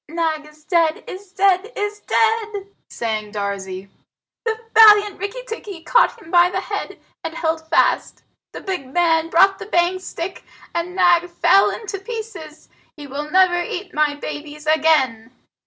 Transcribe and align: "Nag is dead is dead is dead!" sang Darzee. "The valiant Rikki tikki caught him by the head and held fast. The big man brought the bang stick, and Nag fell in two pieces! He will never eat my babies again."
"Nag 0.09 0.47
is 0.47 0.63
dead 0.63 1.03
is 1.05 1.31
dead 1.31 1.71
is 1.75 1.99
dead!" 1.99 2.71
sang 2.89 3.31
Darzee. 3.31 3.87
"The 4.45 4.59
valiant 4.73 5.19
Rikki 5.19 5.43
tikki 5.47 5.83
caught 5.83 6.19
him 6.19 6.31
by 6.31 6.49
the 6.49 6.59
head 6.61 6.99
and 7.23 7.35
held 7.35 7.69
fast. 7.69 8.23
The 8.51 8.61
big 8.61 8.91
man 8.91 9.29
brought 9.29 9.59
the 9.59 9.67
bang 9.67 9.99
stick, 9.99 10.43
and 10.73 10.95
Nag 10.95 11.29
fell 11.29 11.69
in 11.69 11.85
two 11.85 11.99
pieces! 11.99 12.67
He 12.97 13.05
will 13.05 13.29
never 13.29 13.61
eat 13.61 13.93
my 13.93 14.15
babies 14.15 14.65
again." 14.65 15.31